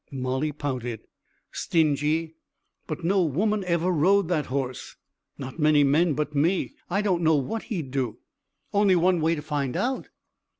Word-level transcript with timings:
Molly 0.09 0.51
pouted. 0.51 1.01
"Stingy!" 1.51 2.33
"But 2.87 3.03
no 3.03 3.21
woman 3.23 3.63
ever 3.65 3.91
rode 3.91 4.29
that 4.29 4.47
horse 4.47 4.95
not 5.37 5.59
many 5.59 5.83
men 5.83 6.15
but 6.15 6.33
me. 6.33 6.73
I 6.89 7.03
don't 7.03 7.21
know 7.21 7.35
what 7.35 7.61
he'd 7.69 7.91
do." 7.91 8.17
"Only 8.73 8.95
one 8.95 9.21
way 9.21 9.35
to 9.35 9.43
find 9.43 9.77
out." 9.77 10.09